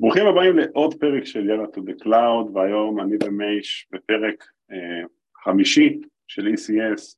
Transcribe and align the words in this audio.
ברוכים 0.00 0.26
הבאים 0.26 0.58
לעוד 0.58 0.94
פרק 0.94 1.24
של 1.24 1.48
יאללה 1.48 1.64
to 1.64 1.78
the 1.78 2.04
cloud, 2.04 2.50
והיום 2.54 3.00
אני 3.00 3.16
ומייש 3.24 3.88
בפרק 3.92 4.44
אה, 4.70 5.06
חמישי 5.44 6.00
של 6.26 6.46
ECS. 6.46 7.16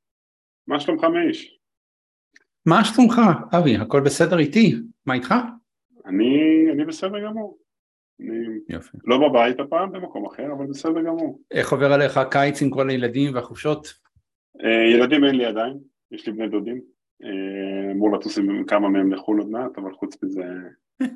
מה 0.67 0.79
שלומך 0.79 1.03
מייש? 1.03 1.57
מה 2.65 2.85
שלומך, 2.85 3.21
אבי? 3.57 3.75
הכל 3.77 4.01
בסדר 4.01 4.39
איתי? 4.39 4.75
מה 5.05 5.13
איתך? 5.13 5.35
אני, 6.05 6.65
אני 6.73 6.85
בסדר 6.85 7.25
גמור. 7.25 7.57
אני 8.19 8.59
יופי. 8.69 8.97
לא 9.03 9.29
בבית 9.29 9.59
הפעם, 9.59 9.91
במקום 9.91 10.25
אחר, 10.25 10.53
אבל 10.57 10.65
בסדר 10.65 11.01
גמור. 11.01 11.41
איך 11.51 11.71
עובר 11.71 11.93
עליך 11.93 12.17
הקיץ 12.17 12.61
עם 12.61 12.69
כל 12.69 12.89
הילדים 12.89 13.35
והחופשות? 13.35 13.93
אה, 14.63 14.95
ילדים 14.95 15.23
אין 15.23 15.35
לי 15.35 15.45
עדיין, 15.45 15.77
יש 16.11 16.27
לי 16.27 16.33
בני 16.33 16.49
דודים. 16.49 16.81
אה, 17.23 17.91
אמור 17.91 18.15
לטוס 18.15 18.37
עם 18.37 18.65
כמה 18.65 18.89
מהם 18.89 19.13
לחו"ל 19.13 19.39
עוד 19.39 19.49
מעט, 19.49 19.77
אבל 19.77 19.93
חוץ 19.93 20.23
מזה 20.23 20.43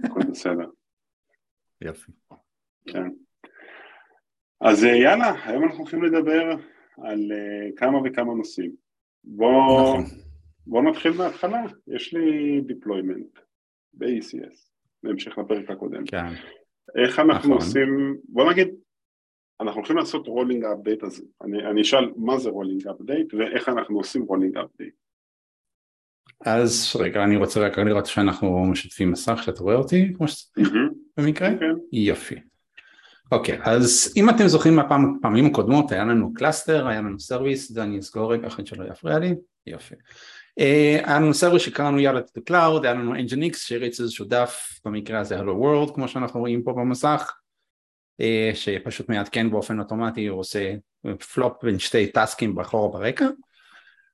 הכל 0.03 0.19
בסדר. 0.31 0.69
יופי. 1.85 2.11
כן. 2.87 3.09
אז 4.61 4.83
אה, 4.83 4.95
יאללה, 4.95 5.33
היום 5.45 5.63
אנחנו 5.63 5.79
הולכים 5.79 6.03
לדבר 6.03 6.55
על 6.97 7.31
אה, 7.31 7.69
כמה 7.75 7.97
וכמה 8.05 8.33
נושאים. 8.33 8.71
בוא, 9.23 9.81
נכון. 9.81 10.03
בוא 10.67 10.83
נתחיל 10.83 11.11
מההתחלה, 11.11 11.63
יש 11.87 12.13
לי 12.13 12.59
deployment 12.59 13.39
ב-ECS, 13.93 14.69
בהמשך 15.03 15.37
לפרק 15.37 15.69
הקודם. 15.69 16.05
כן. 16.05 16.25
איך 17.01 17.19
אנחנו 17.19 17.55
נכון. 17.55 17.67
עושים, 17.67 18.17
בוא 18.29 18.51
נגיד, 18.51 18.67
אנחנו 19.61 19.79
הולכים 19.79 19.97
לעשות 19.97 20.27
rolling 20.27 20.63
update 20.65 21.03
הזה. 21.03 21.23
אני, 21.41 21.65
אני 21.65 21.81
אשאל 21.81 22.11
מה 22.17 22.37
זה 22.37 22.49
rolling 22.49 22.87
update 22.87 23.33
ואיך 23.33 23.69
אנחנו 23.69 23.97
עושים 23.97 24.23
rolling 24.23 24.57
update. 24.57 24.93
אז 26.45 26.95
רגע, 26.99 27.23
אני 27.23 27.35
רוצה 27.37 27.59
רק 27.59 27.77
לראות 27.77 28.05
שאנחנו 28.05 28.65
משתפים 28.71 29.11
מסך, 29.11 29.43
שאתה 29.43 29.63
רואה 29.63 29.75
אותי 29.75 30.13
כמו 30.17 30.27
שצריך 30.27 30.69
במקרה? 31.17 31.49
כן, 31.59 31.73
יופי. 31.91 32.35
אוקיי, 33.31 33.59
אז 33.63 34.13
אם 34.17 34.29
אתם 34.29 34.47
זוכרים 34.47 34.75
מהפעמים 34.75 35.45
הקודמות, 35.45 35.91
היה 35.91 36.05
לנו 36.05 36.33
cluster, 36.33 36.87
היה 36.87 37.01
לנו 37.01 37.19
service, 37.19 37.71
זה 37.71 37.83
אני 37.83 37.99
אסגור 37.99 38.33
רגע 38.33 38.47
אחרי 38.47 38.65
שלא 38.65 38.85
יפריע 38.91 39.19
לי, 39.19 39.35
יופי. 39.67 39.95
אה, 40.59 40.99
היה 41.05 41.19
לנו 41.19 41.33
service 41.33 41.61
שקראנו 41.61 41.99
יאללה 41.99 42.19
to 42.19 42.39
the 42.39 42.41
cloud, 42.49 42.83
היה 42.83 42.93
לנו 42.93 43.15
Nginx 43.15 43.57
שהריץ 43.57 43.99
איזשהו 43.99 44.25
דף, 44.25 44.79
במקרה 44.85 45.19
הזה 45.19 45.39
Hello 45.39 45.63
World, 45.63 45.93
כמו 45.95 46.07
שאנחנו 46.07 46.39
רואים 46.39 46.63
פה 46.63 46.73
במסך, 46.73 47.31
אה, 48.21 48.51
שפשוט 48.53 49.09
מעדכן 49.09 49.51
באופן 49.51 49.79
אוטומטי, 49.79 50.27
הוא 50.27 50.39
עושה 50.39 50.73
פלופ 51.33 51.63
בין 51.63 51.79
שתי 51.79 52.07
טסקים 52.07 52.55
באחורה 52.55 52.99
ברקע, 52.99 53.27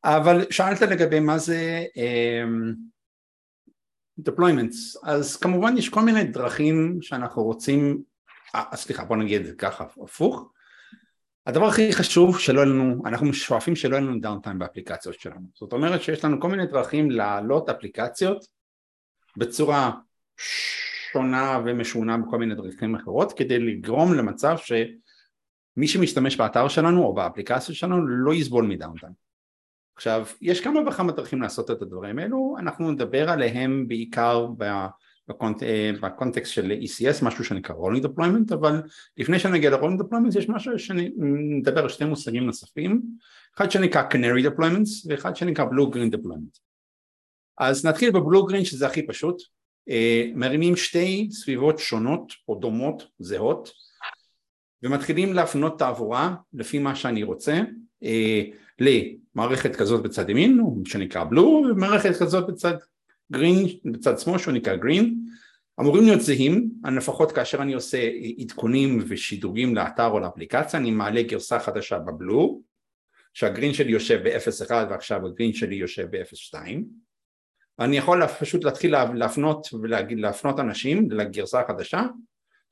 אבל 0.04 0.46
שאלת 0.50 0.82
לגבי 0.82 1.20
מה 1.20 1.38
זה 1.38 1.84
um, 1.96 2.76
deployments, 4.30 5.00
אז 5.04 5.38
כמובן 5.38 5.78
יש 5.78 5.90
כל 5.90 6.02
מיני 6.02 6.24
דרכים 6.24 6.98
שאנחנו 7.02 7.44
רוצים, 7.44 8.02
אה, 8.56 8.64
סליחה 8.76 9.06
בוא 9.06 9.16
נגיד 9.18 9.42
את 9.42 9.48
זה 9.48 9.54
ככה 9.54 9.86
הפוך, 10.04 10.52
הדבר 11.48 11.66
הכי 11.66 11.94
חשוב 11.94 12.40
שלא 12.40 12.66
לנו, 12.66 13.02
אנחנו 13.06 13.34
שואפים 13.34 13.76
שלא 13.76 13.96
יהיה 13.96 14.06
לנו 14.06 14.20
דאונטיים 14.20 14.60
באפליקציות 14.60 15.20
שלנו, 15.20 15.48
זאת 15.54 15.74
אומרת 15.74 16.02
שיש 16.02 16.26
לנו 16.26 16.40
כל 16.40 16.50
מיני 16.50 16.66
דרכים 16.66 17.12
להעלות 17.12 17.70
אפליקציות 17.70 18.46
בצורה 19.38 19.92
שונה 21.12 21.60
ומשונה 21.66 22.18
בכל 22.18 22.38
מיני 22.38 22.56
דרכים 22.56 22.96
אחרות 22.96 23.34
כדי 23.38 23.60
לגרום 23.60 24.14
למצב 24.14 24.56
שמי 24.58 25.88
שמשתמש 25.88 26.36
באתר 26.36 26.68
שלנו 26.68 27.04
או 27.04 27.14
באפליקציות 27.14 27.78
שלנו 27.78 28.08
לא 28.08 28.34
יסבול 28.34 28.66
מדאונטיים 28.66 29.31
עכשיו, 30.02 30.26
יש 30.42 30.62
כמה 30.62 30.80
וכמה 30.88 31.12
דרכים 31.12 31.42
לעשות 31.42 31.72
את 31.72 31.82
הדברים 31.82 32.20
האלו, 32.20 32.56
אנחנו 32.60 32.92
נדבר 32.92 33.30
עליהם 33.30 33.88
בעיקר 33.88 34.48
בקונט, 35.28 35.64
אה, 35.64 35.92
בקונטקסט 36.02 36.54
של 36.54 36.72
ECS, 36.72 37.26
משהו 37.26 37.44
שנקרא 37.44 37.76
Rolling 37.76 38.04
Deployment, 38.04 38.54
אבל 38.54 38.82
לפני 39.18 39.40
שנגיע 39.40 39.70
ל-Rolling 39.70 40.02
Deployment 40.02 40.38
יש 40.38 40.50
משהו 40.50 40.80
שנדבר 40.80 41.82
על 41.82 41.90
שתי 41.90 42.06
מושגים 42.06 42.46
נוספים, 42.46 43.02
אחד 43.58 43.72
שנקרא 43.72 44.04
Canary 44.10 44.50
Deployments 44.50 45.08
ואחד 45.08 45.36
שנקרא 45.36 45.66
Blue 45.66 45.96
Green 45.96 46.16
Deployment. 46.16 46.60
אז 47.58 47.86
נתחיל 47.86 48.12
בבלו 48.12 48.46
גרין 48.46 48.66
שזה 48.66 48.88
הכי 48.88 49.08
פשוט, 49.08 49.42
אה, 49.90 50.32
מרימים 50.36 50.76
שתי 50.76 51.30
סביבות 51.32 51.80
שונות 51.80 52.34
או 52.48 52.56
דומות, 52.56 53.04
זהות, 53.20 53.72
ומתחילים 54.84 55.34
להפנות 55.34 55.80
תעבורה 55.80 56.36
לפי 56.54 56.80
מה 56.80 56.96
שאני 56.96 57.24
רוצה 57.24 57.62
למערכת 58.80 59.76
כזאת 59.76 60.04
בצד 60.04 60.30
ימין, 60.30 60.62
שנקרא 60.86 61.24
בלו, 61.24 61.64
ומערכת 61.72 62.16
כזאת 62.20 62.48
בצד 62.48 62.74
גרין, 63.32 63.66
בצד 63.86 64.20
שמאל 64.20 64.38
שהוא 64.38 64.54
נקרא 64.54 64.76
גרין, 64.76 65.16
אמורים 65.80 66.06
להיות 66.06 66.22
זהים, 66.22 66.70
לפחות 66.98 67.32
כאשר 67.32 67.62
אני 67.62 67.74
עושה 67.74 68.10
עדכונים 68.38 69.04
ושידורגים 69.08 69.76
לאתר 69.76 70.08
או 70.08 70.20
לאפליקציה, 70.20 70.80
אני 70.80 70.92
מעלה 70.92 71.22
גרסה 71.22 71.60
חדשה 71.60 72.00
בבלו, 72.00 72.62
שהגרין 73.34 73.74
שלי 73.74 73.92
יושב 73.92 74.20
ב-0.1 74.24 74.72
ועכשיו 74.90 75.26
הגרין 75.28 75.54
שלי 75.54 75.76
יושב 75.76 76.08
ב-0.2 76.12 76.58
ואני 77.80 77.98
יכול 77.98 78.28
פשוט 78.28 78.64
להתחיל 78.64 78.96
להפנות 79.14 79.68
להפנות 80.10 80.60
אנשים 80.60 81.12
לגרסה 81.12 81.60
החדשה 81.60 82.02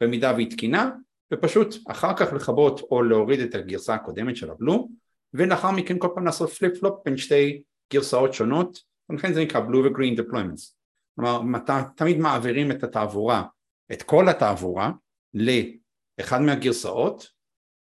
במידה 0.02 0.34
והיא 0.34 0.52
תקינה 0.52 0.92
ופשוט 1.34 1.76
אחר 1.88 2.14
כך 2.18 2.34
לכבות 2.34 2.80
או 2.92 3.04
להוריד 3.04 3.40
את 3.40 3.56
הגרסה 3.56 3.94
הקודמת 3.94 4.36
של 4.36 4.52
ה 4.52 4.59
blue 4.59 4.90
ולאחר 5.34 5.72
מכן 5.72 6.00
כל 6.00 6.08
פעם 6.16 6.26
לעשות 6.26 6.50
flip 6.50 6.80
flop 6.80 7.02
בין 7.06 7.18
שתי 7.18 7.62
גרסאות 7.94 8.34
שונות 8.34 8.80
ולכן 9.10 9.34
זה 9.34 9.42
נקרא 9.42 9.62
blue 9.62 9.78
ו-green 9.78 10.20
deployments. 10.20 10.74
כלומר 11.16 11.60
תמיד 11.96 12.18
מעבירים 12.18 12.72
את 12.72 12.84
התעבורה, 12.84 13.44
את 13.92 14.04
כל 14.04 14.30
התעבורה 14.30 14.92
לאחד 15.34 16.42
מהגרסאות 16.42 17.28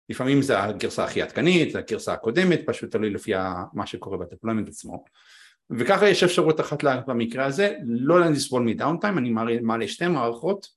לפעמים 0.10 0.42
זה 0.42 0.64
הגרסה 0.64 1.04
הכי 1.04 1.22
עדכנית, 1.22 1.72
זה 1.72 1.80
הגרסה 1.80 2.14
הקודמת, 2.14 2.62
פשוט 2.66 2.92
תלוי 2.92 3.10
לפי 3.10 3.32
מה 3.74 3.86
שקורה 3.86 4.18
ב 4.18 4.22
deployment 4.22 4.68
עצמו. 4.68 5.04
וככה 5.70 6.10
יש 6.10 6.24
אפשרות 6.24 6.60
אחת 6.60 6.84
במקרה 7.08 7.46
הזה, 7.46 7.78
לא 7.86 8.20
לסבול 8.20 8.64
מ 8.64 8.69
downtime, 8.69 9.18
אני 9.18 9.30
מעלה 9.62 9.88
שתי 9.88 10.08
מערכות 10.08 10.68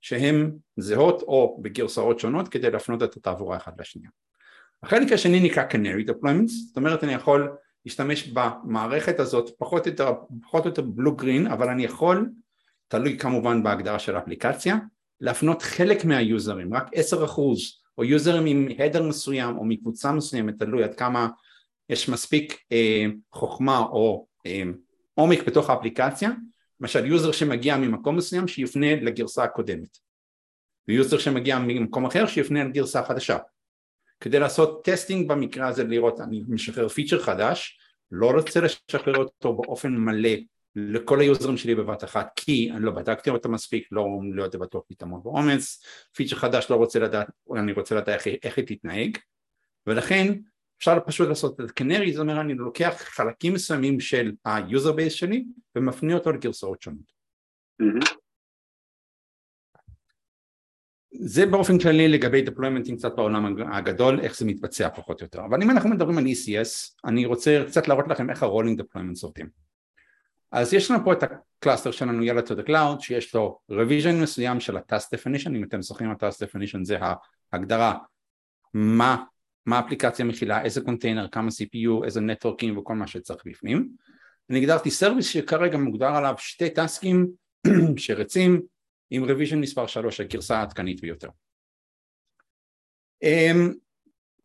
שהן 0.00 0.52
זהות 0.76 1.22
או 1.22 1.58
בגרסאות 1.62 2.20
שונות 2.20 2.48
כדי 2.48 2.70
להפנות 2.70 3.02
את 3.02 3.16
התעבורה 3.16 3.56
אחת 3.56 3.80
לשנייה 3.80 4.10
החלק 4.82 5.12
השני 5.12 5.40
נקרא 5.40 5.64
Canary 5.70 6.10
Deployments, 6.10 6.52
זאת 6.68 6.76
אומרת 6.76 7.04
אני 7.04 7.12
יכול 7.12 7.56
להשתמש 7.84 8.28
במערכת 8.28 9.20
הזאת 9.20 9.50
פחות 9.58 9.86
או 9.86 9.90
יותר, 9.90 10.14
פחות 10.42 10.64
או 10.64 10.68
יותר 10.68 10.82
בלו 10.82 11.16
גרין, 11.16 11.46
אבל 11.46 11.68
אני 11.68 11.84
יכול, 11.84 12.30
תלוי 12.88 13.18
כמובן 13.18 13.62
בהגדרה 13.62 13.98
של 13.98 14.16
האפליקציה, 14.16 14.76
להפנות 15.20 15.62
חלק 15.62 16.04
מהיוזרים, 16.04 16.74
רק 16.74 16.90
עשר 16.94 17.24
אחוז, 17.24 17.60
או 17.98 18.04
יוזרים 18.04 18.46
עם 18.46 18.68
הדר 18.78 19.02
מסוים 19.02 19.58
או 19.58 19.64
מקבוצה 19.64 20.12
מסוימת, 20.12 20.58
תלוי 20.58 20.84
עד 20.84 20.94
כמה 20.94 21.28
יש 21.88 22.08
מספיק 22.08 22.58
אה, 22.72 23.06
חוכמה 23.32 23.78
או 23.78 24.26
אה, 24.46 24.62
עומק 25.14 25.46
בתוך 25.46 25.70
האפליקציה, 25.70 26.30
למשל 26.80 27.06
user 27.06 27.32
שמגיע 27.32 27.76
ממקום 27.76 28.16
מסוים 28.16 28.48
שיופנה 28.48 28.94
לגרסה 28.94 29.44
הקודמת, 29.44 29.98
ו 30.88 30.94
user 30.94 31.18
שמגיע 31.18 31.58
ממקום 31.58 32.06
אחר 32.06 32.26
שיופנה 32.26 32.64
לגרסה 32.64 33.02
חדשה 33.02 33.38
כדי 34.20 34.38
לעשות 34.38 34.84
testing 34.84 35.28
במקרה 35.28 35.68
הזה 35.68 35.84
לראות 35.84 36.20
אני 36.20 36.42
משחרר 36.48 36.88
feature 36.88 37.22
חדש 37.22 37.78
לא 38.10 38.30
רוצה 38.30 38.60
לשחרר 38.60 39.16
אותו 39.16 39.56
באופן 39.56 39.96
מלא 39.96 40.30
לכל 40.76 41.20
היוזרים 41.20 41.56
שלי 41.56 41.74
בבת 41.74 42.04
אחת 42.04 42.28
כי 42.36 42.70
אני 42.72 42.84
לא 42.84 42.90
בדקתי 42.90 43.30
אותו 43.30 43.48
מספיק, 43.48 43.88
לא 43.92 44.06
להיות 44.34 44.56
בטוח 44.56 44.84
להתאמות 44.90 45.22
באומץ, 45.22 45.84
feature 46.16 46.36
חדש 46.36 46.70
לא 46.70 46.76
רוצה 46.76 46.98
לדעת, 46.98 47.26
אני 47.56 47.72
רוצה 47.72 47.94
לדעת 47.94 48.08
איך, 48.08 48.26
איך 48.42 48.58
היא 48.58 48.66
תתנהג 48.66 49.16
ולכן 49.86 50.32
אפשר 50.78 50.98
פשוט 51.06 51.28
לעשות 51.28 51.60
את 51.60 51.70
canary, 51.70 52.12
זאת 52.12 52.22
אומרת 52.22 52.38
אני 52.38 52.54
לוקח 52.54 52.94
חלקים 52.98 53.54
מסוימים 53.54 54.00
של 54.00 54.32
ה 54.44 54.54
user 54.54 54.92
base 54.92 55.12
שלי 55.12 55.44
ומפנה 55.76 56.14
אותו 56.14 56.32
לגרסאות 56.32 56.82
שונות 56.82 57.16
Mm-hmm. 57.82 58.25
זה 61.20 61.46
באופן 61.46 61.78
כללי 61.78 62.08
לגבי 62.08 62.44
deploymentים 62.46 62.96
קצת 62.96 63.16
בעולם 63.16 63.56
הגדול, 63.72 64.20
איך 64.20 64.38
זה 64.38 64.44
מתבצע 64.44 64.88
פחות 64.88 65.20
או 65.20 65.24
יותר. 65.24 65.40
אבל 65.40 65.62
אם 65.62 65.70
אנחנו 65.70 65.90
מדברים 65.90 66.18
על 66.18 66.24
ECS, 66.24 67.00
אני 67.04 67.26
רוצה 67.26 67.62
קצת 67.66 67.88
להראות 67.88 68.08
לכם 68.08 68.30
איך 68.30 68.42
ה-rolling 68.42 68.80
deployments 68.80 69.22
עובדים. 69.22 69.46
אז 70.52 70.74
יש 70.74 70.90
לנו 70.90 71.04
פה 71.04 71.12
את 71.12 71.22
ה 71.22 71.30
cluster 71.30 71.90
שלנו 71.90 72.24
יאללה 72.24 72.40
to 72.40 72.52
the 72.60 72.68
cloud, 72.68 73.00
שיש 73.00 73.34
לו 73.34 73.58
revision 73.72 74.22
מסוים 74.22 74.60
של 74.60 74.76
ה-task 74.76 75.16
definition, 75.16 75.48
אם 75.48 75.64
אתם 75.64 75.82
זוכרים 75.82 76.10
ה-task 76.10 76.46
definition 76.46 76.78
זה 76.82 76.98
ההגדרה 77.52 77.98
מה, 78.74 79.24
מה 79.66 79.78
האפליקציה 79.78 80.24
מכילה, 80.24 80.62
איזה 80.62 80.80
קונטיינר, 80.80 81.28
כמה 81.28 81.48
CPU, 81.48 82.04
איזה 82.04 82.20
נטוורקים 82.20 82.78
וכל 82.78 82.94
מה 82.94 83.06
שצריך 83.06 83.42
בפנים. 83.46 83.88
אני 84.50 84.58
הגדרתי 84.58 84.90
service 84.90 85.26
שכרגע 85.26 85.78
מוגדר 85.78 86.16
עליו 86.16 86.34
שתי 86.38 86.70
טסקים 86.70 87.26
שרצים 87.96 88.60
עם 89.10 89.24
revision 89.24 89.60
מספר 89.60 89.86
3, 89.86 90.20
הגרסה 90.20 90.58
העדכנית 90.58 91.00
ביותר. 91.00 91.28
אמ, 93.22 93.72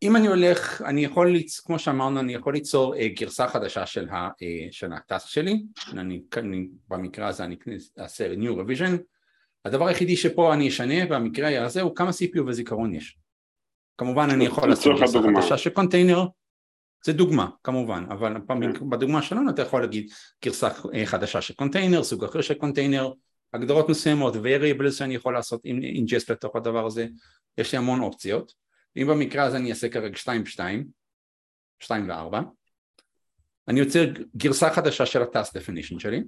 אם 0.02 0.16
אני 0.16 0.26
הולך, 0.26 0.82
אני 0.82 1.04
יכול, 1.04 1.32
ליצ... 1.32 1.60
כמו 1.60 1.78
שאמרנו, 1.78 2.20
אני 2.20 2.34
יכול 2.34 2.54
ליצור 2.54 2.94
uh, 2.94 2.98
גרסה 3.20 3.48
חדשה 3.48 3.86
של, 3.86 4.08
ה, 4.08 4.28
uh, 4.28 4.32
של 4.70 4.92
ה 4.92 4.99
task 4.99 5.28
שלי, 5.28 5.62
אני, 5.92 6.22
אני, 6.36 6.68
במקרה 6.88 7.28
הזה 7.28 7.44
אני 7.44 7.56
אעשה 7.98 8.34
new 8.34 8.50
revision, 8.50 8.98
הדבר 9.64 9.86
היחידי 9.86 10.16
שפה 10.16 10.54
אני 10.54 10.68
אשנה 10.68 11.06
במקרה 11.06 11.64
הזה 11.64 11.82
הוא 11.82 11.96
כמה 11.96 12.10
CPU 12.10 12.40
וזיכרון 12.46 12.94
יש. 12.94 13.18
כמובן 13.98 14.30
אני 14.30 14.44
יכול 14.44 14.68
לעשות 14.68 15.00
גרסה 15.00 15.18
חדשה 15.22 15.58
של 15.58 15.70
קונטיינר, 15.70 16.24
זה 17.04 17.12
דוגמה 17.12 17.48
כמובן, 17.64 18.04
אבל 18.10 18.34
כן. 18.48 18.90
בדוגמה 18.90 19.22
שלנו 19.22 19.50
אתה 19.50 19.62
יכול 19.62 19.80
להגיד 19.80 20.10
גרסה 20.44 20.68
חדשה 21.04 21.40
של 21.40 21.54
קונטיינר, 21.54 22.04
סוג 22.04 22.24
אחר 22.24 22.40
של 22.40 22.54
קונטיינר, 22.54 23.12
הגדרות 23.52 23.88
מסוימות, 23.88 24.34
variables 24.34 24.90
שאני 24.90 25.14
יכול 25.14 25.34
לעשות 25.34 25.62
ingest 25.66 26.32
לתוך 26.32 26.56
הדבר 26.56 26.86
הזה, 26.86 27.06
יש 27.58 27.72
לי 27.72 27.78
המון 27.78 28.00
אופציות, 28.00 28.52
אם 28.96 29.06
במקרה 29.10 29.44
הזה 29.44 29.56
אני 29.56 29.70
אעשה 29.70 29.88
כרגע 29.88 30.16
2 30.16 30.42
ו-2, 30.42 30.60
2 31.80 32.10
ו-4, 32.10 32.36
אני 33.68 33.80
יוצר 33.80 34.04
גרסה 34.36 34.70
חדשה 34.74 35.06
של 35.06 35.22
ה-task 35.22 35.58
definition 35.58 35.98
שלי, 35.98 36.20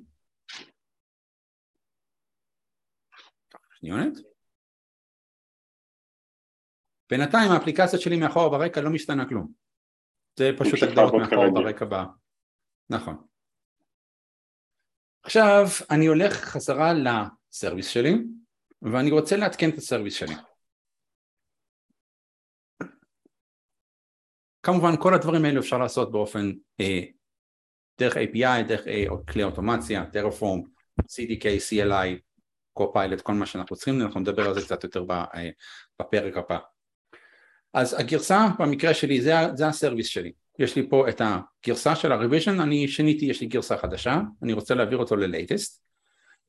שניונת, 3.78 4.18
בינתיים 7.10 7.50
האפליקציה 7.50 7.98
שלי 7.98 8.16
מאחורה 8.16 8.48
ברקע 8.48 8.80
לא 8.80 8.90
משתנה 8.90 9.28
כלום, 9.28 9.52
זה 10.38 10.50
פשוט 10.58 10.82
הגדרות 10.82 11.14
מאחורה 11.14 11.50
ברקע 11.50 11.84
ב... 11.84 11.94
נכון. 12.90 13.33
עכשיו 15.24 15.66
אני 15.90 16.06
הולך 16.06 16.34
חזרה 16.34 16.92
לסרוויס 16.94 17.88
שלי 17.88 18.14
ואני 18.82 19.10
רוצה 19.10 19.36
לעדכן 19.36 19.70
את 19.70 19.78
הסרוויס 19.78 20.14
שלי 20.14 20.34
כמובן 24.62 24.96
כל 24.98 25.14
הדברים 25.14 25.44
האלו 25.44 25.60
אפשר 25.60 25.78
לעשות 25.78 26.12
באופן 26.12 26.52
אה, 26.80 27.00
דרך 28.00 28.16
API, 28.16 28.62
דרך 28.68 28.86
אה, 28.86 29.04
כלי 29.28 29.44
אוטומציה, 29.44 30.06
טרפורם, 30.06 30.62
CDK, 31.00 31.44
CLI, 31.70 32.18
קו-פיילוט, 32.72 33.20
כל 33.20 33.32
מה 33.32 33.46
שאנחנו 33.46 33.76
צריכים, 33.76 34.02
אנחנו 34.02 34.20
נדבר 34.20 34.46
על 34.46 34.54
זה 34.54 34.60
קצת 34.60 34.84
יותר 34.84 35.04
אה, 35.10 35.50
בפרק 36.00 36.36
הבא. 36.36 36.58
אז 37.74 38.00
הגרסה 38.00 38.46
במקרה 38.58 38.94
שלי 38.94 39.20
זה, 39.20 39.32
זה 39.54 39.66
הסרוויס 39.66 40.06
שלי, 40.06 40.32
יש 40.58 40.76
לי 40.76 40.88
פה 40.88 41.08
את 41.08 41.20
הגרסה 41.24 41.96
של 41.96 42.12
ה-revision, 42.12 42.62
אני 42.62 42.88
שיניתי, 42.88 43.24
יש 43.24 43.40
לי 43.40 43.46
גרסה 43.46 43.76
חדשה, 43.76 44.20
אני 44.42 44.52
רוצה 44.52 44.74
להעביר 44.74 44.98
אותו 44.98 45.16
ל-latest 45.16 45.84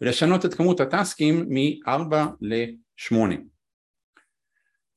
ולשנות 0.02 0.46
את 0.46 0.54
כמות 0.54 0.80
הטסקים 0.80 1.46
מ-4 1.50 2.16
ל-8 2.42 3.16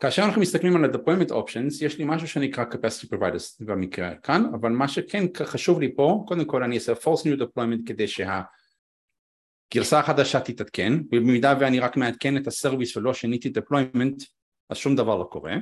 כאשר 0.01 0.23
אנחנו 0.23 0.41
מסתכלים 0.41 0.77
על 0.77 0.85
ה-deployment 0.85 1.31
options 1.31 1.85
יש 1.85 1.99
לי 1.99 2.05
משהו 2.07 2.29
שנקרא 2.29 2.65
capacity 2.65 3.15
providers 3.15 3.65
במקרה 3.65 4.15
כאן 4.15 4.45
אבל 4.61 4.71
מה 4.71 4.89
שכן 4.89 5.27
חשוב 5.45 5.81
לי 5.81 5.97
פה 5.97 6.25
קודם 6.27 6.45
כל 6.45 6.63
אני 6.63 6.75
אעשה 6.75 6.93
false 6.93 7.23
new 7.25 7.41
deployment 7.41 7.87
כדי 7.87 8.07
שהגרסה 8.09 9.99
החדשה 9.99 10.41
תתעדכן 10.41 10.93
ובמידה 11.13 11.55
ואני 11.61 11.81
רק 11.81 11.97
מעדכן 11.97 12.37
את 12.37 12.47
הסרוויס 12.47 12.97
ולא 12.97 13.15
שיניתי 13.15 13.53
deployment 13.59 14.25
אז 14.71 14.77
שום 14.77 14.97
דבר 14.97 15.17
לא 15.17 15.25
קורה 15.25 15.55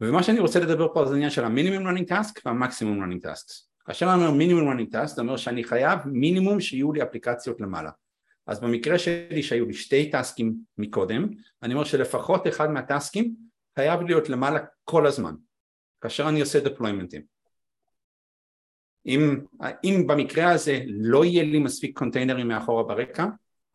ומה 0.00 0.22
שאני 0.22 0.38
רוצה 0.38 0.60
לדבר 0.60 0.94
פה 0.94 1.04
זה 1.04 1.14
עניין 1.14 1.30
של 1.30 1.44
המינימום 1.44 1.88
running 1.88 2.08
task 2.10 2.40
והמקסימום 2.44 3.04
running 3.04 3.26
tasks 3.26 3.66
כאשר 3.86 4.06
אני 4.06 4.14
אומר 4.14 4.30
מינימום 4.30 4.72
running 4.72 4.92
task 4.94 5.06
זה 5.06 5.20
אומר 5.20 5.36
שאני 5.36 5.64
חייב 5.64 5.98
מינימום 6.04 6.60
שיהיו 6.60 6.92
לי 6.92 7.02
אפליקציות 7.02 7.60
למעלה 7.60 7.90
אז 8.46 8.60
במקרה 8.60 8.98
שלי 8.98 9.42
שהיו 9.42 9.66
לי 9.66 9.74
שתי 9.74 10.10
טסקים 10.10 10.54
מקודם, 10.78 11.28
אני 11.62 11.74
אומר 11.74 11.84
שלפחות 11.84 12.46
אחד 12.46 12.70
מהטסקים 12.70 13.34
חייב 13.76 14.02
להיות 14.02 14.28
למעלה 14.28 14.60
כל 14.84 15.06
הזמן, 15.06 15.34
כאשר 16.00 16.28
אני 16.28 16.40
עושה 16.40 16.58
deploymentים. 16.58 17.20
אם, 19.06 19.40
אם 19.84 20.06
במקרה 20.06 20.50
הזה 20.50 20.80
לא 20.86 21.24
יהיה 21.24 21.44
לי 21.44 21.58
מספיק 21.58 21.98
קונטיינרים 21.98 22.48
מאחורה 22.48 22.82
ברקע, 22.82 23.26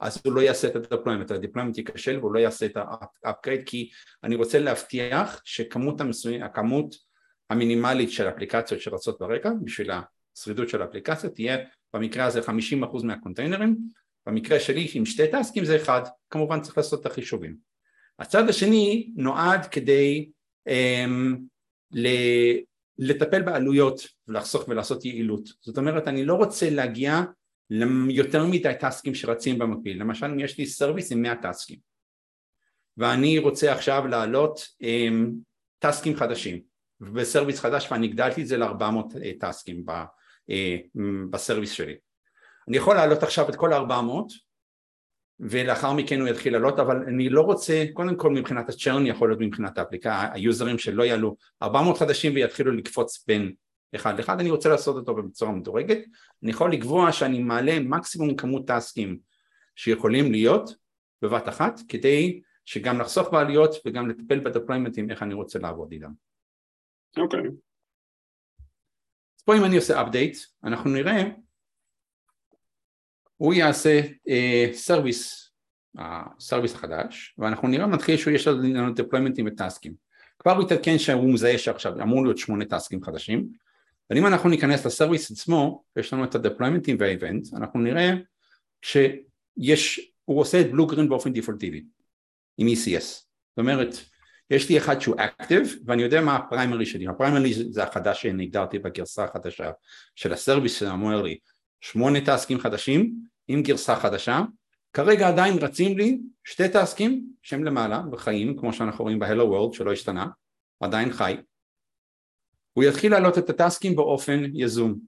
אז 0.01 0.21
הוא 0.25 0.33
לא 0.33 0.41
יעשה 0.41 0.67
את 0.67 0.75
ה-deployment, 0.75 1.77
ייכשל 1.77 2.19
והוא 2.19 2.33
לא 2.33 2.39
יעשה 2.39 2.65
את 2.65 2.77
ה-upgrade 2.77 3.63
כי 3.65 3.89
אני 4.23 4.35
רוצה 4.35 4.59
להבטיח 4.59 5.41
שכמות 5.45 6.01
המסוים, 6.01 6.43
הכמות 6.43 6.95
המינימלית 7.49 8.11
של 8.11 8.29
אפליקציות 8.29 8.81
שרצות 8.81 9.19
ברקע 9.19 9.49
בשביל 9.63 9.91
השרידות 9.91 10.69
של 10.69 10.81
האפליקציה 10.81 11.29
תהיה 11.29 11.57
במקרה 11.93 12.25
הזה 12.25 12.39
50% 12.39 13.03
מהקונטיינרים. 13.03 13.77
במקרה 14.25 14.59
שלי 14.59 14.87
עם 14.93 15.05
שתי 15.05 15.23
טסקים 15.31 15.65
זה 15.65 15.75
אחד, 15.75 16.01
כמובן 16.29 16.61
צריך 16.61 16.77
לעשות 16.77 17.01
את 17.01 17.05
החישובים. 17.05 17.55
הצד 18.19 18.49
השני 18.49 19.11
נועד 19.15 19.65
כדי 19.65 20.29
um, 20.69 21.39
לטפל 22.97 23.41
בעלויות 23.41 24.01
ולחסוך 24.27 24.67
ולעשות 24.67 25.05
יעילות, 25.05 25.49
זאת 25.61 25.77
אומרת 25.77 26.07
אני 26.07 26.25
לא 26.25 26.33
רוצה 26.33 26.69
להגיע 26.69 27.21
ליותר 27.71 28.45
מדי 28.45 28.73
טסקים 28.79 29.15
שרצים 29.15 29.59
במקביל, 29.59 30.01
למשל 30.01 30.25
אם 30.25 30.39
יש 30.39 30.57
לי 30.57 30.65
service 30.65 31.11
עם 31.11 31.21
100 31.21 31.35
טסקים. 31.35 31.77
ואני 32.97 33.39
רוצה 33.39 33.71
עכשיו 33.71 34.07
להעלות 34.07 34.59
um, 34.59 35.31
טסקים 35.79 36.15
חדשים. 36.15 36.61
ב 36.99 37.07
service 37.07 37.59
חדש 37.59 37.91
ואני 37.91 38.07
הגדלתי 38.07 38.41
את 38.41 38.47
זה 38.47 38.57
ל-400 38.57 39.17
טסקים 39.39 39.85
אה, 40.49 40.77
ב 41.29 41.34
service 41.34 41.71
שלי. 41.71 41.95
אני 42.67 42.77
יכול 42.77 42.95
להעלות 42.95 43.23
עכשיו 43.23 43.49
את 43.49 43.55
כל 43.55 43.73
ה-400 43.73 44.33
ולאחר 45.39 45.93
מכן 45.93 46.21
הוא 46.21 46.27
יתחיל 46.27 46.53
לעלות 46.53 46.79
אבל 46.79 47.03
אני 47.07 47.29
לא 47.29 47.41
רוצה 47.41 47.85
קודם 47.93 48.15
כל 48.15 48.29
מבחינת 48.29 48.69
ה 48.69 48.75
churn 48.75 49.05
יכול 49.05 49.29
להיות 49.29 49.41
מבחינת 49.41 49.77
האפליקה 49.77 50.29
היוזרים 50.33 50.77
שלא 50.77 51.03
יעלו. 51.03 51.35
400 51.61 51.97
חדשים 51.97 52.35
ויתחילו 52.35 52.71
לקפוץ 52.71 53.25
בין 53.27 53.53
אחד 53.95 54.17
לאחד 54.17 54.39
אני 54.39 54.49
רוצה 54.49 54.69
לעשות 54.69 54.95
אותו 54.95 55.15
בצורה 55.15 55.51
מדורגת 55.51 55.97
אני 56.43 56.51
יכול 56.51 56.73
לקבוע 56.73 57.11
שאני 57.11 57.39
מעלה 57.39 57.79
מקסימום 57.79 58.35
כמות 58.35 58.67
טסקים 58.67 59.19
שיכולים 59.75 60.31
להיות 60.31 60.75
בבת 61.21 61.49
אחת 61.49 61.79
כדי 61.87 62.41
שגם 62.65 62.99
לחסוך 62.99 63.29
בעלויות 63.31 63.75
וגם 63.85 64.09
לטפל 64.09 64.39
בדפלוימנטים 64.39 65.11
איך 65.11 65.23
אני 65.23 65.33
רוצה 65.33 65.59
לעבוד 65.59 65.91
איתם 65.91 66.11
אוקיי 67.17 67.39
okay. 67.39 67.51
אז 69.37 69.43
פה 69.45 69.57
אם 69.57 69.65
אני 69.65 69.75
עושה 69.75 70.01
update 70.01 70.37
אנחנו 70.63 70.89
נראה 70.89 71.23
הוא 73.41 73.53
יעשה 73.53 74.01
service, 74.73 75.51
uh, 75.97 76.01
ה 76.01 76.10
service 76.10 76.75
החדש, 76.75 77.35
ואנחנו 77.37 77.67
נראה 77.67 77.87
מתחיל 77.87 78.17
שהוא 78.17 78.33
יש 78.33 78.47
לנו 78.47 78.93
deploymentים 78.93 79.43
וטסקים. 79.47 79.93
כבר 80.39 80.51
הוא 80.51 80.63
יתעדכן 80.63 80.97
שהוא 80.97 81.33
מזהה 81.33 81.57
שעכשיו 81.57 82.01
אמור 82.01 82.23
להיות 82.23 82.37
שמונה 82.37 82.65
טסקים 82.65 83.03
חדשים, 83.03 83.49
אבל 84.11 84.19
אם 84.19 84.27
אנחנו 84.27 84.49
ניכנס 84.49 84.85
ל 84.85 84.91
service 84.91 85.31
עצמו, 85.31 85.83
יש 85.95 86.13
לנו 86.13 86.23
את 86.23 86.35
וה 86.99 87.11
event, 87.11 87.47
אנחנו 87.53 87.79
נראה 87.79 88.11
שיש, 88.81 90.11
הוא 90.25 90.39
עושה 90.39 90.61
את 90.61 90.71
blue 90.71 90.87
green 90.87 91.09
באופן 91.09 91.33
דיפולטיבי, 91.33 91.83
עם 92.57 92.67
ECS. 92.67 93.03
זאת 93.03 93.57
אומרת, 93.57 93.95
יש 94.49 94.69
לי 94.69 94.77
אחד 94.77 95.01
שהוא 95.01 95.15
active 95.17 95.75
ואני 95.85 96.01
יודע 96.01 96.21
מה 96.21 96.35
ה 96.35 96.41
primary 96.41 96.85
שלי, 96.85 97.07
ה 97.07 97.13
primary 97.13 97.53
זה 97.53 97.83
החדש 97.83 98.21
שהגדרתי 98.21 98.79
בגרסה 98.79 99.23
החדשה 99.23 99.71
של 100.15 100.33
ה 100.33 100.39
service 100.39 100.79
שאומר 100.79 101.21
לי 101.21 101.37
שמונה 101.81 102.19
טסקים 102.25 102.59
חדשים 102.59 103.15
עם 103.47 103.63
גרסה 103.63 103.95
חדשה, 103.95 104.41
כרגע 104.93 105.27
עדיין 105.27 105.57
רצים 105.57 105.97
לי 105.97 106.19
שתי 106.43 106.69
טסקים 106.69 107.25
שהם 107.43 107.63
למעלה 107.63 108.01
וחיים 108.11 108.57
כמו 108.57 108.73
שאנחנו 108.73 109.03
רואים 109.03 109.19
ב-Hello 109.19 109.71
World 109.71 109.77
שלא 109.77 109.91
השתנה, 109.91 110.27
עדיין 110.79 111.13
חי, 111.13 111.35
הוא 112.73 112.83
יתחיל 112.83 113.11
להעלות 113.11 113.37
את 113.37 113.49
הטסקים 113.49 113.95
באופן 113.95 114.39
יזום. 114.53 114.99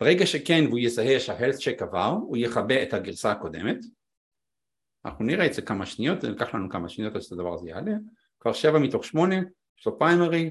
ברגע 0.00 0.26
שכן 0.26 0.64
והוא 0.66 0.78
יזהה 0.78 1.20
שה-health 1.20 1.58
check 1.58 1.82
עבר, 1.82 2.12
הוא 2.22 2.36
יכבה 2.36 2.82
את 2.82 2.94
הגרסה 2.94 3.32
הקודמת, 3.32 3.78
אנחנו 5.04 5.24
נראה 5.24 5.46
את 5.46 5.54
זה 5.54 5.62
כמה 5.62 5.86
שניות, 5.86 6.20
זה 6.20 6.28
ייקח 6.28 6.54
לנו 6.54 6.70
כמה 6.70 6.88
שניות 6.88 7.14
עד 7.14 7.20
שהדבר 7.20 7.54
הזה 7.54 7.68
יעלה, 7.68 7.92
כבר 8.40 8.52
שבע 8.52 8.78
מתוך 8.78 9.04
שמונה, 9.04 9.36
יש 9.78 9.86
לו 9.86 9.98
פריימרי, 9.98 10.50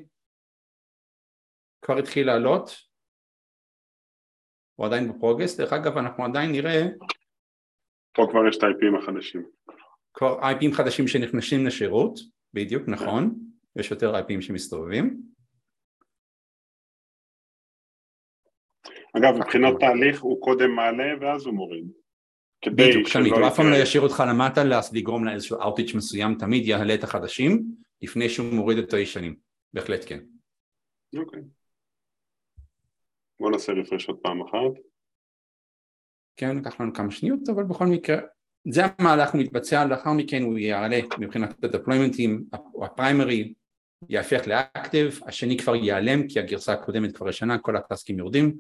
כבר 1.82 1.98
התחיל 1.98 2.28
לעלות, 2.28 2.70
הוא 4.76 4.86
עדיין 4.86 5.12
בפרוגרס, 5.12 5.58
דרך 5.58 5.74
אגב 5.74 5.98
אנחנו 5.98 6.26
עדיין 6.26 6.52
נראה 6.52 6.82
פה 8.14 8.28
כבר 8.32 8.48
יש 8.50 8.58
את 8.58 8.64
ה-IPים 8.64 9.04
החדשים. 9.04 9.50
כבר 10.14 10.40
IPים 10.42 10.74
חדשים 10.74 11.08
שנכנסים 11.08 11.66
לשירות, 11.66 12.20
בדיוק, 12.54 12.84
נכון, 12.88 13.40
יש 13.78 13.92
יותר 13.92 14.16
IPים 14.16 14.42
שמסתובבים 14.42 15.22
אגב, 19.18 19.38
מבחינת 19.38 19.74
תהליך 19.80 20.22
הוא 20.22 20.42
קודם 20.42 20.72
מעלה 20.72 21.14
ואז 21.22 21.46
הוא 21.46 21.54
מוריד 21.54 21.88
בדיוק, 22.66 23.10
תמיד, 23.14 23.34
הוא 23.34 23.48
אף 23.48 23.56
פעם 23.56 23.70
לא 23.70 23.76
ישאיר 23.76 24.04
אותך 24.04 24.24
למטה 24.30 24.62
לגרום 24.94 25.26
לאיזשהו 25.26 25.62
אאוטיץ' 25.62 25.94
מסוים, 25.94 26.36
תמיד 26.36 26.68
יעלה 26.68 26.94
את 26.96 27.04
החדשים 27.04 27.64
לפני 28.02 28.30
שהוא 28.30 28.54
מוריד 28.54 28.78
את 28.78 28.94
הישנים, 28.94 29.36
בהחלט 29.74 30.06
כן. 30.08 30.20
אוקיי. 31.18 31.42
בוא 33.40 33.52
נעשה 33.52 33.72
רפרש 33.72 34.08
עוד 34.08 34.18
פעם 34.18 34.42
אחת. 34.42 34.82
כן, 36.36 36.58
לקח 36.58 36.82
לנו 36.82 36.94
כמה 36.94 37.12
שניות, 37.12 37.50
אבל 37.50 37.64
בכל 37.64 37.86
מקרה, 37.86 38.18
זה 38.70 38.82
המהלך 39.00 39.34
הוא 39.34 39.42
מתבצע, 39.42 39.86
לאחר 39.86 40.14
מכן 40.14 40.42
הוא 40.44 40.58
יעלה 40.58 41.00
מבחינת 41.20 41.64
הדפלוימנטים, 41.64 42.44
הפריימרי 42.84 43.54
יהפך 44.10 44.48
לאקטיב, 44.48 45.20
השני 45.26 45.58
כבר 45.58 45.76
ייעלם 45.76 46.28
כי 46.28 46.40
הגרסה 46.40 46.74
הקודמת 46.74 47.18
כבר 47.18 47.30
ישנה, 47.30 47.58
כל 47.58 47.76
הטסקים 47.76 48.20
יורדים, 48.20 48.54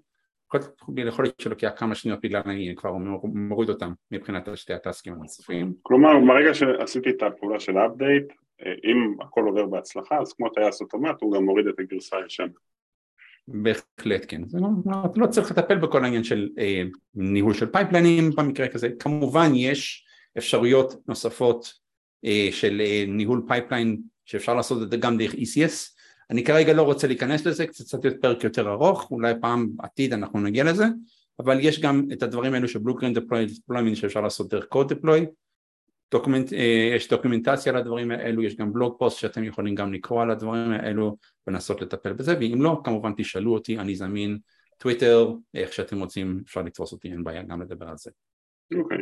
יכול 0.97 1.25
להיות 1.25 1.39
שלוקח 1.39 1.71
כמה 1.75 1.95
שניות 1.95 2.19
בגלל 2.21 2.41
אני 2.45 2.73
כבר 2.77 2.91
מוריד 3.23 3.69
אותם 3.69 3.91
מבחינת 4.11 4.49
שתי 4.55 4.73
הטסקים 4.73 5.13
הנוספים. 5.13 5.73
כלומר, 5.81 6.09
ברגע 6.27 6.53
שעשיתי 6.53 7.09
את 7.09 7.23
הפעולה 7.23 7.59
של 7.59 7.77
האפדייט, 7.77 8.33
אם 8.61 9.15
הכל 9.21 9.43
עובר 9.43 9.65
בהצלחה, 9.65 10.17
אז 10.21 10.33
כמו 10.33 10.49
טייס 10.49 10.81
אוטומט, 10.81 11.21
הוא 11.21 11.35
גם 11.35 11.43
מוריד 11.43 11.67
את 11.67 11.79
הגרסה 11.79 12.17
הישנה. 12.17 12.47
בהחלט 13.47 14.25
כן, 14.27 14.47
זה 14.47 14.57
לא, 14.61 14.67
לא, 14.85 14.97
לא 15.15 15.27
צריך 15.27 15.51
לטפל 15.51 15.77
בכל 15.77 16.03
העניין 16.03 16.23
של 16.23 16.49
אה, 16.59 16.83
ניהול 17.15 17.53
של 17.53 17.65
פייפליינים 17.65 18.29
במקרה 18.37 18.67
כזה, 18.67 18.89
כמובן 18.99 19.49
יש 19.55 20.05
אפשרויות 20.37 20.93
נוספות 21.07 21.73
אה, 22.25 22.47
של 22.51 22.81
אה, 22.81 23.03
ניהול 23.07 23.41
pipeline 23.47 23.97
שאפשר 24.27 24.55
לעשות 24.55 24.83
את 24.83 24.91
זה 24.91 24.97
גם 24.97 25.17
דרך 25.17 25.33
ECS, 25.33 25.97
אני 26.29 26.43
כרגע 26.43 26.73
לא 26.73 26.81
רוצה 26.81 27.07
להיכנס 27.07 27.45
לזה, 27.45 27.67
קצת 27.67 27.99
קצת 27.99 28.21
פרק 28.21 28.43
יותר 28.43 28.71
ארוך, 28.71 29.11
אולי 29.11 29.33
פעם 29.41 29.69
עתיד 29.79 30.13
אנחנו 30.13 30.39
נגיע 30.39 30.63
לזה, 30.63 30.85
אבל 31.39 31.57
יש 31.61 31.81
גם 31.81 32.07
את 32.13 32.23
הדברים 32.23 32.53
האלו 32.53 32.67
של 32.67 32.79
blue 32.79 32.96
green 32.96 33.17
deployment 33.17 33.95
שאפשר 33.95 34.21
לעשות 34.21 34.49
דרך 34.49 34.65
CodeDeploy, 34.65 35.25
document, 36.11 36.53
אה, 36.53 36.91
יש 36.95 37.09
דוקומנטציה 37.09 37.71
על 37.71 37.77
הדברים 37.77 38.11
האלו, 38.11 38.43
יש 38.43 38.55
גם 38.55 38.73
blog 38.73 38.95
post 38.99 39.19
שאתם 39.19 39.43
יכולים 39.43 39.75
גם 39.75 39.93
לקרוא 39.93 40.21
על 40.21 40.31
הדברים 40.31 40.71
האלו 40.71 41.17
ולנסות 41.47 41.81
לטפל 41.81 42.13
בזה, 42.13 42.35
ואם 42.39 42.61
לא, 42.61 42.81
כמובן 42.83 43.11
תשאלו 43.17 43.53
אותי, 43.53 43.79
אני 43.79 43.95
זמין, 43.95 44.37
טוויטר, 44.77 45.31
איך 45.53 45.73
שאתם 45.73 45.99
רוצים, 45.99 46.41
אפשר 46.45 46.61
לתפוס 46.61 46.91
אותי, 46.91 47.11
אין 47.11 47.23
בעיה 47.23 47.43
גם 47.43 47.61
לדבר 47.61 47.87
על 47.87 47.97
זה. 47.97 48.11
אוקיי, 48.77 48.97
okay. 48.97 49.01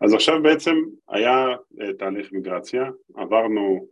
אז 0.00 0.14
עכשיו 0.14 0.42
בעצם 0.42 0.74
היה 1.08 1.46
uh, 1.54 1.98
תהליך 1.98 2.32
מיגרציה, 2.32 2.84
עברנו 3.16 3.86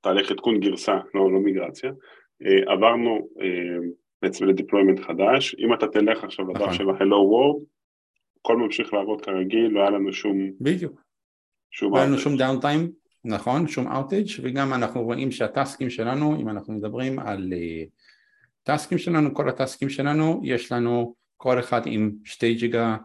תהליך 0.00 0.30
עדכון 0.30 0.60
גרסה, 0.60 0.98
לא, 1.14 1.32
לא 1.32 1.40
מיגרציה, 1.40 1.90
uh, 1.90 2.72
עברנו 2.72 3.28
uh, 3.36 3.86
בעצם 4.22 4.44
לדיפלוימנט 4.44 5.00
חדש, 5.00 5.56
אם 5.58 5.74
אתה 5.74 5.86
תלך 5.86 6.24
עכשיו 6.24 6.48
לדף 6.48 6.60
נכון. 6.60 6.74
של 6.74 6.90
ה-Hello 6.90 7.02
World, 7.32 7.64
הכל 8.40 8.56
ממשיך 8.56 8.92
לעבוד 8.94 9.20
כרגיל, 9.20 9.66
לא 9.66 9.80
היה 9.80 9.90
לנו 9.90 10.12
שום... 10.12 10.50
בדיוק. 10.60 11.00
שום 11.70 11.92
לא 11.92 11.98
היה 11.98 12.06
לנו 12.06 12.18
שום 12.18 12.36
דאונטיים, 12.36 12.90
נכון, 13.24 13.68
שום 13.68 13.88
outage 13.88 14.26
וגם 14.42 14.72
אנחנו 14.74 15.02
רואים 15.02 15.30
שהטסקים 15.30 15.90
שלנו, 15.90 16.40
אם 16.40 16.48
אנחנו 16.48 16.74
מדברים 16.74 17.18
על 17.18 17.52
טסקים 18.62 18.98
שלנו, 18.98 19.34
כל 19.34 19.48
הטסקים 19.48 19.88
שלנו, 19.88 20.40
יש 20.44 20.72
לנו 20.72 21.14
כל 21.36 21.58
אחד 21.58 21.80
עם 21.86 22.12
שתי 22.24 22.54
ג'יגה 22.54 22.96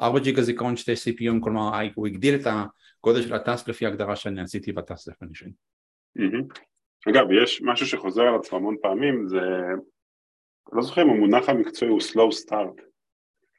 4 0.00 0.18
ג'יגה 0.18 0.42
זיכרון, 0.42 0.76
שתי 0.76 0.92
CPUים, 0.92 1.40
כלומר 1.40 1.80
הוא 1.94 2.06
הגדיל 2.06 2.34
את 2.34 2.46
הגודל 2.46 3.22
של 3.22 3.34
ה 3.34 3.41
task 3.41 3.68
לפי 3.68 3.86
הגדרה 3.86 4.16
שאני 4.16 4.40
עשיתי 4.40 4.72
ב 4.72 4.80
task 4.80 5.12
definition. 5.12 5.50
אגב, 7.08 7.26
יש 7.42 7.62
משהו 7.62 7.86
שחוזר 7.86 8.22
על 8.22 8.34
עצמו 8.34 8.58
המון 8.58 8.76
פעמים, 8.82 9.26
זה, 9.26 9.40
לא 10.72 10.82
זוכר 10.82 11.02
אם 11.02 11.10
המונח 11.10 11.48
המקצועי 11.48 11.90
הוא 11.90 12.00
slow 12.00 12.46
start, 12.46 12.82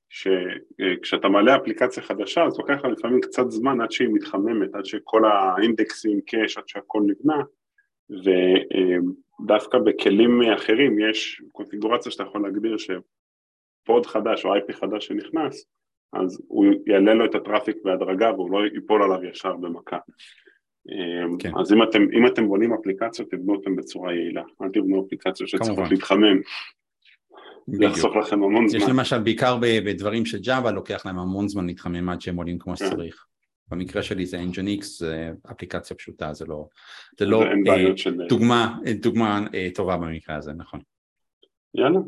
שכשאתה 0.09 1.27
מעלה 1.27 1.55
אפליקציה 1.55 2.03
חדשה 2.03 2.43
אז 2.43 2.57
לוקח 2.59 2.83
לה 2.83 2.89
לפעמים 2.89 3.21
קצת 3.21 3.49
זמן 3.49 3.81
עד 3.81 3.91
שהיא 3.91 4.09
מתחממת, 4.13 4.75
עד 4.75 4.85
שכל 4.85 5.21
האינדקסים 5.25 6.21
cache, 6.21 6.57
עד 6.57 6.67
שהכל 6.67 7.01
נבנה, 7.07 7.43
ודווקא 9.43 9.77
בכלים 9.77 10.41
אחרים 10.55 10.99
יש 10.99 11.41
קונפיגורציה 11.51 12.11
שאתה 12.11 12.23
יכול 12.23 12.43
להגדיר 12.43 12.77
שפוד 12.77 14.05
חדש 14.05 14.45
או 14.45 14.55
IP 14.55 14.73
חדש 14.73 15.07
שנכנס, 15.07 15.65
אז 16.13 16.41
הוא 16.47 16.65
יעלה 16.87 17.13
לו 17.13 17.25
את 17.25 17.35
הטראפיק 17.35 17.77
בהדרגה 17.83 18.31
והוא 18.33 18.51
לא 18.51 18.65
ייפול 18.73 19.03
עליו 19.03 19.23
ישר 19.23 19.55
במכה. 19.55 19.97
כן. 21.39 21.51
אז 21.59 21.73
אם 21.73 21.83
אתם, 21.83 22.01
אם 22.01 22.27
אתם 22.27 22.47
בונים 22.47 22.73
אפליקציות, 22.73 23.31
תבנו 23.31 23.55
אותן 23.55 23.75
בצורה 23.75 24.13
יעילה, 24.13 24.43
אל 24.61 24.69
תבנו 24.73 25.05
אפליקציות 25.05 25.49
שצריכות 25.49 25.91
להתחמם. 25.91 26.37
זה 27.67 27.85
יחסוך 27.85 28.15
לכם 28.15 28.43
המון 28.43 28.67
זמן. 28.67 28.79
יש 28.79 28.89
למשל 28.89 29.19
בעיקר 29.19 29.57
בדברים 29.61 30.25
של 30.25 30.37
ג'אווה 30.41 30.71
לוקח 30.71 31.05
להם 31.05 31.19
המון 31.19 31.47
זמן 31.47 31.67
להתחמם 31.67 32.09
עד 32.09 32.21
שהם 32.21 32.35
עולים 32.35 32.59
כמו 32.59 32.75
כן. 32.75 32.85
שצריך. 32.85 33.25
במקרה 33.71 34.03
שלי 34.03 34.25
זה 34.25 34.37
NGINX, 34.37 34.83
זה 34.83 35.31
אפליקציה 35.51 35.97
פשוטה, 35.97 36.33
זה 36.33 36.45
לא, 36.45 36.67
זה 37.19 37.25
לא 37.25 37.43
אה. 37.43 38.27
דוגמה, 38.29 38.77
דוגמה 39.01 39.47
אה, 39.55 39.67
טובה 39.75 39.97
במקרה 39.97 40.35
הזה, 40.35 40.53
נכון. 40.53 40.79
יאללה, 41.75 41.99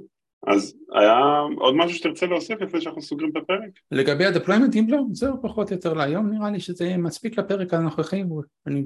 אז 0.48 0.78
היה 0.94 1.20
עוד 1.58 1.76
משהו 1.76 1.98
שתרצה 1.98 2.26
להוסיף 2.26 2.62
לפני 2.62 2.82
שאנחנו 2.82 3.02
סוגרים 3.02 3.32
את 3.32 3.36
הפרק? 3.36 3.70
לגבי 3.92 4.26
אם 4.76 4.86
לא, 4.90 5.02
זהו 5.12 5.42
פחות 5.42 5.70
או 5.72 5.76
יותר 5.76 5.94
להיום, 5.94 6.30
נראה 6.32 6.52
לי 6.52 6.60
שזה 6.60 6.98
מספיק 6.98 7.40
לפרק 7.40 7.74
הנוכחי 7.74 8.24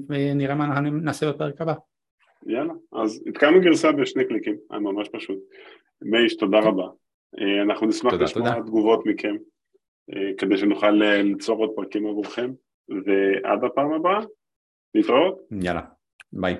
ונראה 0.08 0.54
מה 0.54 0.80
נעשה 0.80 1.32
בפרק 1.32 1.60
הבא. 1.60 1.74
יאללה, 2.46 2.72
אז 2.92 3.22
התקענו 3.26 3.60
גרסה 3.60 3.92
בשני 3.92 4.24
קליקים, 4.24 4.56
היה 4.70 4.80
ממש 4.80 5.08
פשוט. 5.08 5.38
מייש, 6.02 6.36
תודה 6.36 6.58
רבה. 6.58 6.86
אה, 7.40 7.62
אנחנו 7.62 7.86
נשמח 7.86 8.12
לשמוע 8.12 8.60
תגובות 8.60 9.06
מכם, 9.06 9.36
אה, 10.14 10.30
כדי 10.38 10.56
שנוכל 10.56 11.02
אה, 11.02 11.22
ליצור 11.22 11.58
עוד 11.58 11.70
פרקים 11.76 12.06
עבורכם, 12.06 12.50
ועד 12.88 13.64
הפעם 13.64 13.92
הבאה, 13.92 14.20
להתראות. 14.94 15.40
יאללה, 15.62 15.82
ביי. 16.32 16.56